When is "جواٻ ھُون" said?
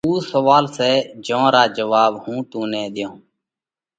1.75-2.37